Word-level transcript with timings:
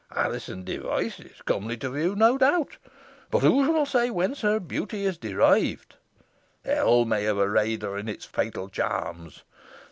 Alizon 0.15 0.63
Device 0.63 1.19
is 1.19 1.41
comely 1.43 1.77
to 1.77 1.91
view, 1.91 2.15
no 2.15 2.35
doubt, 2.35 2.77
but 3.29 3.43
who 3.43 3.63
shall 3.65 3.85
say 3.85 4.09
whence 4.09 4.41
her 4.41 4.59
beauty 4.59 5.05
is 5.05 5.15
derived? 5.19 5.97
Hell 6.65 7.05
may 7.05 7.21
have 7.25 7.37
arrayed 7.37 7.83
her 7.83 7.95
in 7.99 8.09
its 8.09 8.25
fatal 8.25 8.67
charms. 8.67 9.43